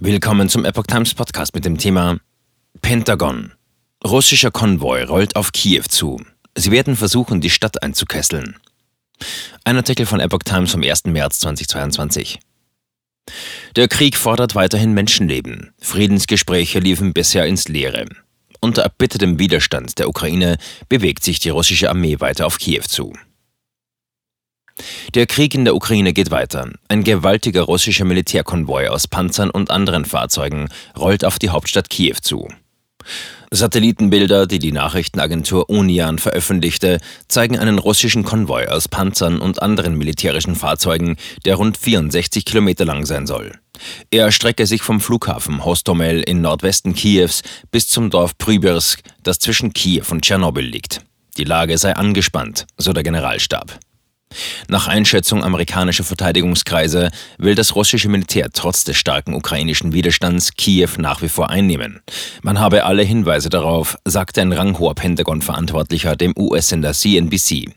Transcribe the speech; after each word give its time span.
Willkommen 0.00 0.48
zum 0.48 0.64
Epoch 0.64 0.86
Times 0.86 1.14
Podcast 1.14 1.54
mit 1.54 1.66
dem 1.66 1.76
Thema 1.76 2.18
Pentagon. 2.80 3.52
Russischer 4.02 4.50
Konvoi 4.50 5.04
rollt 5.04 5.36
auf 5.36 5.52
Kiew 5.52 5.82
zu. 5.86 6.20
Sie 6.56 6.70
werden 6.70 6.96
versuchen, 6.96 7.42
die 7.42 7.50
Stadt 7.50 7.82
einzukesseln. 7.82 8.56
Ein 9.64 9.76
Artikel 9.76 10.06
von 10.06 10.18
Epoch 10.18 10.44
Times 10.44 10.72
vom 10.72 10.82
1. 10.82 11.04
März 11.04 11.40
2022. 11.40 12.40
Der 13.76 13.86
Krieg 13.86 14.16
fordert 14.16 14.54
weiterhin 14.54 14.94
Menschenleben. 14.94 15.74
Friedensgespräche 15.78 16.78
liefen 16.78 17.12
bisher 17.12 17.46
ins 17.46 17.68
Leere. 17.68 18.06
Unter 18.60 18.82
erbittertem 18.82 19.38
Widerstand 19.38 19.98
der 19.98 20.08
Ukraine 20.08 20.56
bewegt 20.88 21.22
sich 21.22 21.38
die 21.38 21.50
russische 21.50 21.90
Armee 21.90 22.18
weiter 22.18 22.46
auf 22.46 22.58
Kiew 22.58 22.84
zu. 22.88 23.12
Der 25.14 25.26
Krieg 25.26 25.54
in 25.54 25.64
der 25.64 25.74
Ukraine 25.74 26.12
geht 26.12 26.30
weiter. 26.30 26.70
Ein 26.88 27.04
gewaltiger 27.04 27.62
russischer 27.62 28.04
Militärkonvoi 28.04 28.88
aus 28.88 29.08
Panzern 29.08 29.50
und 29.50 29.70
anderen 29.70 30.04
Fahrzeugen 30.04 30.68
rollt 30.98 31.24
auf 31.24 31.38
die 31.38 31.50
Hauptstadt 31.50 31.90
Kiew 31.90 32.16
zu. 32.20 32.48
Satellitenbilder, 33.50 34.46
die 34.46 34.58
die 34.58 34.72
Nachrichtenagentur 34.72 35.68
Unian 35.68 36.18
veröffentlichte, 36.18 37.00
zeigen 37.28 37.58
einen 37.58 37.78
russischen 37.78 38.24
Konvoi 38.24 38.66
aus 38.68 38.88
Panzern 38.88 39.40
und 39.40 39.60
anderen 39.60 39.98
militärischen 39.98 40.54
Fahrzeugen, 40.54 41.16
der 41.44 41.56
rund 41.56 41.76
64 41.76 42.46
Kilometer 42.46 42.86
lang 42.86 43.04
sein 43.04 43.26
soll. 43.26 43.52
Er 44.10 44.24
erstrecke 44.24 44.66
sich 44.66 44.82
vom 44.82 45.00
Flughafen 45.00 45.64
Hostomel 45.64 46.22
in 46.22 46.40
Nordwesten 46.40 46.94
Kiews 46.94 47.42
bis 47.70 47.88
zum 47.88 48.08
Dorf 48.08 48.38
Prybirsk, 48.38 49.02
das 49.22 49.38
zwischen 49.38 49.72
Kiew 49.72 50.04
und 50.10 50.22
Tschernobyl 50.22 50.64
liegt. 50.64 51.00
Die 51.36 51.44
Lage 51.44 51.76
sei 51.76 51.94
angespannt, 51.94 52.66
so 52.76 52.92
der 52.92 53.02
Generalstab. 53.02 53.78
Nach 54.68 54.88
Einschätzung 54.88 55.44
amerikanischer 55.44 56.04
Verteidigungskreise 56.04 57.10
will 57.38 57.54
das 57.54 57.74
russische 57.74 58.08
Militär 58.08 58.50
trotz 58.52 58.84
des 58.84 58.96
starken 58.96 59.34
ukrainischen 59.34 59.92
Widerstands 59.92 60.54
Kiew 60.56 60.90
nach 60.98 61.22
wie 61.22 61.28
vor 61.28 61.50
einnehmen. 61.50 62.00
Man 62.42 62.58
habe 62.60 62.84
alle 62.84 63.02
Hinweise 63.02 63.48
darauf, 63.48 63.96
sagte 64.04 64.40
ein 64.40 64.52
ranghoher 64.52 64.94
Pentagon-Verantwortlicher 64.94 66.16
dem 66.16 66.34
US-Sender 66.36 66.92
CNBC. 66.92 67.74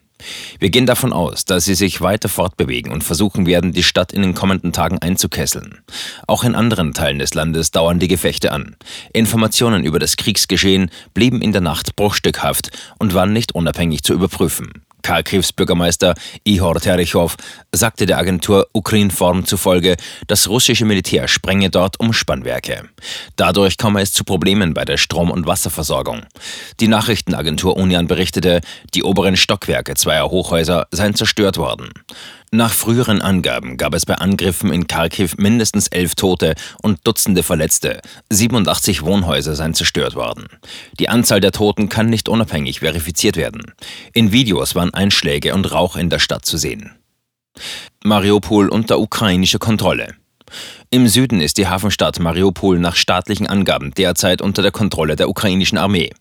Wir 0.59 0.69
gehen 0.69 0.85
davon 0.85 1.13
aus, 1.13 1.45
dass 1.45 1.66
sie 1.66 1.75
sich 1.75 2.02
weiter 2.02 2.29
fortbewegen 2.29 2.91
und 2.91 3.03
versuchen 3.03 3.45
werden, 3.45 3.73
die 3.73 3.83
Stadt 3.83 4.13
in 4.13 4.22
den 4.22 4.33
kommenden 4.33 4.72
Tagen 4.72 4.99
einzukesseln. 4.99 5.79
Auch 6.27 6.44
in 6.44 6.55
anderen 6.55 6.94
Teilen 6.94 7.19
des 7.19 7.33
Landes 7.33 7.72
dauern 7.72 7.99
die 7.99 8.07
Gefechte 8.07 8.51
an. 8.51 8.75
Informationen 9.13 9.83
über 9.83 9.99
das 9.99 10.17
Kriegsgeschehen 10.17 10.89
blieben 11.13 11.41
in 11.41 11.51
der 11.51 11.61
Nacht 11.61 11.95
bruchstückhaft 11.95 12.72
und 12.97 13.13
waren 13.13 13.33
nicht 13.33 13.53
unabhängig 13.53 14.03
zu 14.03 14.13
überprüfen. 14.13 14.84
Kharkivs 15.05 15.53
Bürgermeister 15.53 16.15
Ihor 16.45 16.81
Terichow 16.81 17.35
sagte 17.71 18.07
der 18.07 18.17
Agentur 18.17 18.65
Ukrinform 18.73 19.45
zufolge, 19.45 19.97
das 20.25 20.49
russische 20.49 20.83
Militär 20.83 21.27
sprenge 21.27 21.69
dort 21.69 21.99
Umspannwerke. 21.99 22.89
Dadurch 23.35 23.77
komme 23.77 24.01
es 24.01 24.13
zu 24.13 24.23
Problemen 24.23 24.73
bei 24.73 24.83
der 24.83 24.97
Strom- 24.97 25.29
und 25.29 25.45
Wasserversorgung. 25.45 26.23
Die 26.79 26.87
Nachrichtenagentur 26.87 27.77
Union 27.77 28.07
berichtete, 28.07 28.61
die 28.95 29.03
oberen 29.03 29.37
Stockwerke 29.37 29.93
zweier 29.93 30.31
Hochhäuser 30.31 30.87
seien 30.89 31.13
zerstört 31.13 31.57
worden. 31.57 31.91
Nach 32.51 32.71
früheren 32.71 33.21
Angaben 33.21 33.77
gab 33.77 33.93
es 33.93 34.05
bei 34.05 34.15
Angriffen 34.15 34.71
in 34.71 34.88
Kharkiv 34.88 35.38
mindestens 35.38 35.88
elf 35.88 36.15
Tote 36.15 36.55
und 36.81 37.05
Dutzende 37.05 37.43
Verletzte. 37.43 38.01
87 38.29 39.03
Wohnhäuser 39.03 39.55
seien 39.55 39.73
zerstört 39.73 40.15
worden. 40.15 40.47
Die 40.99 41.09
Anzahl 41.09 41.41
der 41.41 41.51
Toten 41.51 41.89
kann 41.89 42.09
nicht 42.09 42.29
unabhängig 42.29 42.79
verifiziert 42.79 43.35
werden. 43.35 43.73
In 44.13 44.31
Videos 44.31 44.75
waren 44.75 44.93
Einschläge 44.93 45.53
und 45.53 45.71
Rauch 45.71 45.95
in 45.95 46.09
der 46.09 46.19
Stadt 46.19 46.45
zu 46.45 46.57
sehen. 46.57 46.91
Mariupol 48.03 48.69
unter 48.69 48.99
ukrainischer 48.99 49.59
Kontrolle. 49.59 50.16
Im 50.91 51.08
Süden 51.08 51.41
ist 51.41 51.58
die 51.58 51.67
Hafenstadt 51.67 52.19
Mariupol 52.19 52.78
nach 52.80 52.95
staatlichen 52.95 53.47
Angaben 53.47 53.91
derzeit 53.95 54.41
unter 54.41 54.61
der 54.61 54.72
Kontrolle 54.72 55.16
der 55.16 55.30
ukrainischen 55.30 55.78
Armee. 55.78 56.11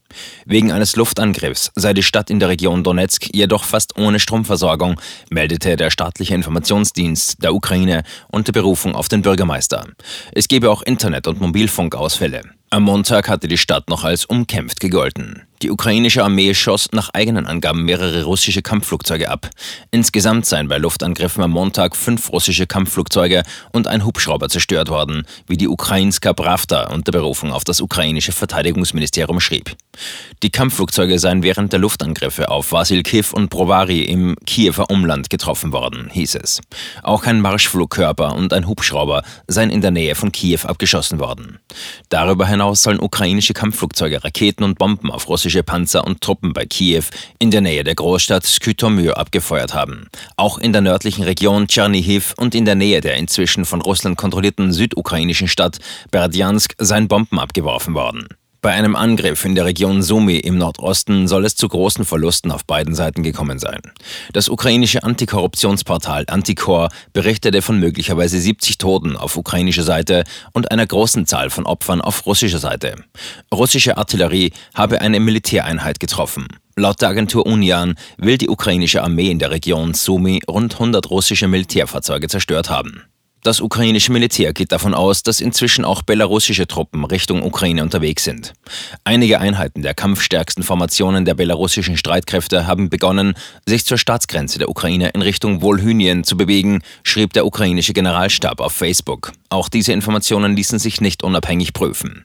Wegen 0.47 0.73
eines 0.73 0.97
Luftangriffs 0.97 1.70
sei 1.75 1.93
die 1.93 2.03
Stadt 2.03 2.31
in 2.31 2.41
der 2.41 2.48
Region 2.48 2.83
Donetsk 2.83 3.29
jedoch 3.35 3.65
fast 3.65 3.98
ohne 3.98 4.20
Stromversorgung, 4.20 5.01
meldete 5.30 5.77
der 5.77 5.91
staatliche 5.91 6.35
Informationsdienst 6.35 7.42
der 7.42 7.55
Ukraine 7.55 8.05
unter 8.30 8.53
Berufung 8.53 8.95
auf 8.95 9.08
den 9.08 9.23
Bürgermeister. 9.23 9.86
Es 10.33 10.48
gebe 10.48 10.70
auch 10.70 10.83
Internet- 10.83 11.27
und 11.27 11.41
Mobilfunkausfälle. 11.41 12.42
Am 12.70 12.83
Montag 12.83 13.29
hatte 13.29 13.47
die 13.47 13.58
Stadt 13.58 13.89
noch 13.89 14.03
als 14.03 14.24
umkämpft 14.24 14.80
gegolten. 14.80 15.42
Die 15.63 15.70
ukrainische 15.70 16.24
Armee 16.24 16.55
schoss 16.55 16.89
nach 16.91 17.11
eigenen 17.11 17.47
Angaben 17.47 17.85
mehrere 17.85 18.24
russische 18.24 18.63
Kampfflugzeuge 18.63 19.30
ab. 19.30 19.48
Insgesamt 19.92 20.45
seien 20.45 20.67
bei 20.67 20.79
Luftangriffen 20.79 21.45
am 21.45 21.53
Montag 21.53 21.95
fünf 21.95 22.33
russische 22.33 22.67
Kampfflugzeuge 22.67 23.45
und 23.73 23.86
ein 23.86 24.05
Hubschrauber 24.05 24.48
zerstört 24.55 24.89
worden, 24.89 25.27
wie 25.48 25.57
die 25.57 25.67
Ukrainska 25.67 26.33
Pravda 26.33 26.92
unter 26.92 27.11
Berufung 27.11 27.51
auf 27.51 27.65
das 27.65 27.81
ukrainische 27.81 28.31
Verteidigungsministerium 28.31 29.41
schrieb. 29.41 29.75
Die 30.45 30.51
Kampfflugzeuge 30.51 31.19
seien 31.19 31.42
während 31.42 31.73
der 31.73 31.81
Luftangriffe 31.81 32.51
auf 32.51 32.70
Vasilkiv 32.70 33.33
und 33.33 33.51
Brovary 33.51 34.03
im 34.03 34.37
Kiewer 34.47 34.91
Umland 34.91 35.29
getroffen 35.29 35.73
worden, 35.73 36.09
hieß 36.13 36.37
es. 36.37 36.61
Auch 37.03 37.25
ein 37.25 37.41
Marschflugkörper 37.41 38.35
und 38.35 38.53
ein 38.53 38.69
Hubschrauber 38.69 39.23
seien 39.48 39.70
in 39.70 39.81
der 39.81 39.91
Nähe 39.91 40.15
von 40.15 40.31
Kiew 40.31 40.61
abgeschossen 40.65 41.19
worden. 41.19 41.59
Darüber 42.09 42.47
hinaus 42.47 42.83
sollen 42.83 43.01
ukrainische 43.01 43.55
Kampfflugzeuge 43.55 44.23
Raketen 44.23 44.63
und 44.63 44.79
Bomben 44.79 45.11
auf 45.11 45.29
russische 45.29 45.65
Panzer 45.65 46.07
und 46.07 46.21
Truppen 46.21 46.53
bei 46.53 46.65
Kiew 46.65 47.05
in 47.41 47.51
der 47.51 47.61
Nähe 47.61 47.83
der 47.83 47.97
Großstadt 47.97 48.47
Skytomyr 48.47 49.17
abgefeuert 49.17 49.75
haben. 49.75 50.09
Auch 50.36 50.59
in 50.59 50.73
der 50.73 50.83
nördlichen 50.83 51.25
Region 51.25 51.67
Tschernihiv 51.67 52.35
und 52.36 52.55
in 52.55 52.65
der 52.65 52.77
Nähe 52.77 53.01
der 53.01 53.17
inzwischen 53.17 53.65
von 53.65 53.81
Russland 53.81 54.17
kontrollierten 54.17 54.43
südukrainischen 54.72 55.48
Stadt 55.48 55.78
Berdjansk 56.10 56.74
seien 56.78 57.08
Bomben 57.08 57.38
abgeworfen 57.38 57.94
worden. 57.94 58.28
Bei 58.64 58.72
einem 58.72 58.96
Angriff 58.96 59.44
in 59.44 59.55
der 59.55 59.66
Region 59.66 60.02
Sumy 60.02 60.38
im 60.38 60.56
Nordosten 60.56 61.28
soll 61.28 61.44
es 61.44 61.55
zu 61.55 61.68
großen 61.68 62.06
Verlusten 62.06 62.50
auf 62.50 62.64
beiden 62.64 62.94
Seiten 62.94 63.22
gekommen 63.22 63.58
sein. 63.58 63.82
Das 64.32 64.48
ukrainische 64.48 65.02
Antikorruptionsportal 65.02 66.24
Antikor 66.28 66.88
berichtete 67.12 67.60
von 67.60 67.78
möglicherweise 67.78 68.40
70 68.40 68.78
Toten 68.78 69.18
auf 69.18 69.36
ukrainischer 69.36 69.82
Seite 69.82 70.24
und 70.55 70.70
einer 70.70 70.86
großen 70.86 71.26
Zahl 71.26 71.50
von 71.50 71.66
Opfern 71.66 72.00
auf 72.00 72.24
russischer 72.24 72.58
Seite. 72.58 72.94
Russische 73.52 73.98
Artillerie 73.98 74.50
habe 74.72 75.02
eine 75.02 75.20
Militäreinheit 75.20 76.00
getroffen. 76.00 76.48
Laut 76.74 77.02
der 77.02 77.11
Agentur 77.11 77.44
Unian 77.44 77.96
will 78.16 78.38
die 78.38 78.48
ukrainische 78.48 79.02
Armee 79.02 79.30
in 79.30 79.38
der 79.38 79.50
Region 79.50 79.92
Sumy 79.92 80.40
rund 80.48 80.72
100 80.72 81.11
russische 81.11 81.48
Militärfahrzeuge 81.48 82.28
zerstört 82.28 82.70
haben. 82.70 83.02
Das 83.44 83.60
ukrainische 83.60 84.10
Militär 84.10 84.55
geht 84.55 84.72
davon 84.72 84.94
aus, 84.94 85.22
dass 85.22 85.42
inzwischen 85.42 85.84
auch 85.84 86.00
belarussische 86.00 86.66
Truppen 86.66 87.05
Richtung 87.05 87.42
Ukraine 87.42 87.82
unterwegs 87.82 88.24
sind. 88.24 88.55
Einige 89.05 89.38
Einheiten 89.38 89.82
der 89.82 89.92
kampfstärksten 89.92 90.64
Formationen 90.64 91.27
der 91.27 91.34
belarussischen 91.34 91.98
Streitkräfte 91.98 92.66
haben 92.66 92.88
begonnen, 92.88 93.34
sich 93.66 93.84
zur 93.84 93.98
Staatsgrenze 93.98 94.58
der 94.58 94.70
Ukraine 94.70 95.10
in 95.10 95.20
Richtung 95.20 95.60
Wolhynien 95.60 96.24
zu 96.24 96.38
bewegen, 96.38 96.80
schrieb 97.02 97.34
der 97.34 97.44
ukrainische 97.44 97.92
Generalstab 97.92 98.62
auf 98.62 98.72
Facebook. 98.72 99.32
Auch 99.50 99.68
diese 99.68 99.92
Informationen 99.92 100.56
ließen 100.56 100.78
sich 100.78 101.02
nicht 101.02 101.22
unabhängig 101.22 101.74
prüfen. 101.74 102.24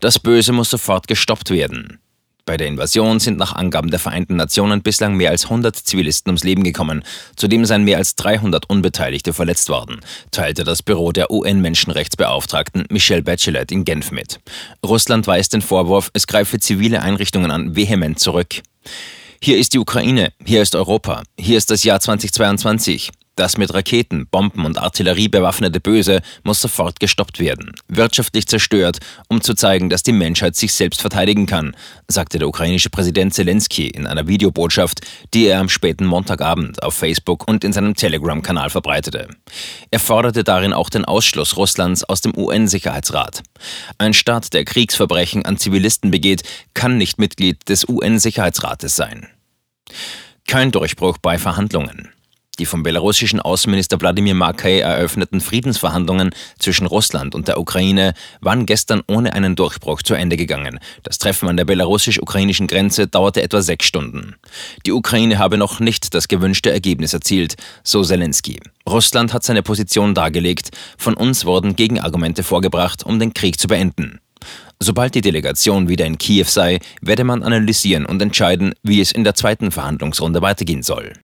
Das 0.00 0.18
Böse 0.18 0.52
muss 0.52 0.70
sofort 0.70 1.06
gestoppt 1.06 1.50
werden. 1.50 2.00
Bei 2.46 2.56
der 2.56 2.68
Invasion 2.68 3.18
sind 3.18 3.38
nach 3.38 3.56
Angaben 3.56 3.90
der 3.90 3.98
Vereinten 3.98 4.36
Nationen 4.36 4.80
bislang 4.80 5.16
mehr 5.16 5.30
als 5.30 5.46
100 5.46 5.74
Zivilisten 5.74 6.30
ums 6.30 6.44
Leben 6.44 6.62
gekommen. 6.62 7.02
Zudem 7.34 7.64
seien 7.64 7.82
mehr 7.82 7.98
als 7.98 8.14
300 8.14 8.70
Unbeteiligte 8.70 9.32
verletzt 9.32 9.68
worden, 9.68 9.98
teilte 10.30 10.62
das 10.62 10.80
Büro 10.80 11.10
der 11.10 11.32
UN-Menschenrechtsbeauftragten 11.32 12.86
Michelle 12.88 13.24
Bachelet 13.24 13.72
in 13.72 13.84
Genf 13.84 14.12
mit. 14.12 14.38
Russland 14.84 15.26
weist 15.26 15.54
den 15.54 15.60
Vorwurf, 15.60 16.10
es 16.12 16.28
greife 16.28 16.60
zivile 16.60 17.02
Einrichtungen 17.02 17.50
an, 17.50 17.74
vehement 17.74 18.20
zurück. 18.20 18.62
Hier 19.42 19.58
ist 19.58 19.74
die 19.74 19.80
Ukraine, 19.80 20.32
hier 20.44 20.62
ist 20.62 20.76
Europa, 20.76 21.24
hier 21.36 21.58
ist 21.58 21.72
das 21.72 21.82
Jahr 21.82 21.98
2022. 21.98 23.10
Das 23.36 23.58
mit 23.58 23.74
Raketen, 23.74 24.26
Bomben 24.26 24.64
und 24.64 24.78
Artillerie 24.78 25.28
bewaffnete 25.28 25.78
Böse 25.78 26.22
muss 26.42 26.62
sofort 26.62 27.00
gestoppt 27.00 27.38
werden, 27.38 27.72
wirtschaftlich 27.86 28.46
zerstört, 28.46 28.98
um 29.28 29.42
zu 29.42 29.52
zeigen, 29.52 29.90
dass 29.90 30.02
die 30.02 30.12
Menschheit 30.12 30.56
sich 30.56 30.72
selbst 30.72 31.02
verteidigen 31.02 31.44
kann, 31.44 31.76
sagte 32.08 32.38
der 32.38 32.48
ukrainische 32.48 32.88
Präsident 32.88 33.34
Zelensky 33.34 33.88
in 33.88 34.06
einer 34.06 34.26
Videobotschaft, 34.26 35.02
die 35.34 35.48
er 35.48 35.60
am 35.60 35.68
späten 35.68 36.06
Montagabend 36.06 36.82
auf 36.82 36.94
Facebook 36.94 37.46
und 37.46 37.62
in 37.62 37.74
seinem 37.74 37.94
Telegram-Kanal 37.94 38.70
verbreitete. 38.70 39.28
Er 39.90 40.00
forderte 40.00 40.42
darin 40.42 40.72
auch 40.72 40.88
den 40.88 41.04
Ausschluss 41.04 41.58
Russlands 41.58 42.04
aus 42.04 42.22
dem 42.22 42.34
UN-Sicherheitsrat. 42.34 43.42
Ein 43.98 44.14
Staat, 44.14 44.54
der 44.54 44.64
Kriegsverbrechen 44.64 45.44
an 45.44 45.58
Zivilisten 45.58 46.10
begeht, 46.10 46.42
kann 46.72 46.96
nicht 46.96 47.18
Mitglied 47.18 47.68
des 47.68 47.86
UN-Sicherheitsrates 47.86 48.96
sein. 48.96 49.28
Kein 50.48 50.72
Durchbruch 50.72 51.18
bei 51.18 51.36
Verhandlungen. 51.36 52.15
Die 52.58 52.64
vom 52.64 52.82
belarussischen 52.82 53.40
Außenminister 53.40 54.00
Wladimir 54.00 54.34
Makay 54.34 54.78
eröffneten 54.78 55.42
Friedensverhandlungen 55.42 56.30
zwischen 56.58 56.86
Russland 56.86 57.34
und 57.34 57.48
der 57.48 57.60
Ukraine 57.60 58.14
waren 58.40 58.64
gestern 58.64 59.02
ohne 59.06 59.34
einen 59.34 59.56
Durchbruch 59.56 60.02
zu 60.02 60.14
Ende 60.14 60.38
gegangen. 60.38 60.78
Das 61.02 61.18
Treffen 61.18 61.50
an 61.50 61.58
der 61.58 61.66
belarussisch-ukrainischen 61.66 62.66
Grenze 62.66 63.08
dauerte 63.08 63.42
etwa 63.42 63.60
sechs 63.60 63.86
Stunden. 63.86 64.36
Die 64.86 64.92
Ukraine 64.92 65.38
habe 65.38 65.58
noch 65.58 65.80
nicht 65.80 66.14
das 66.14 66.28
gewünschte 66.28 66.72
Ergebnis 66.72 67.12
erzielt, 67.12 67.56
so 67.82 68.02
Zelensky. 68.02 68.58
Russland 68.88 69.34
hat 69.34 69.42
seine 69.42 69.62
Position 69.62 70.14
dargelegt. 70.14 70.70
Von 70.96 71.14
uns 71.14 71.44
wurden 71.44 71.76
Gegenargumente 71.76 72.42
vorgebracht, 72.42 73.04
um 73.04 73.18
den 73.18 73.34
Krieg 73.34 73.60
zu 73.60 73.68
beenden. 73.68 74.20
Sobald 74.78 75.14
die 75.14 75.22
Delegation 75.22 75.88
wieder 75.88 76.04
in 76.04 76.18
Kiew 76.18 76.44
sei, 76.46 76.80
werde 77.00 77.24
man 77.24 77.42
analysieren 77.42 78.04
und 78.04 78.20
entscheiden, 78.20 78.74
wie 78.82 79.00
es 79.00 79.10
in 79.10 79.24
der 79.24 79.34
zweiten 79.34 79.70
Verhandlungsrunde 79.70 80.42
weitergehen 80.42 80.82
soll. 80.82 81.14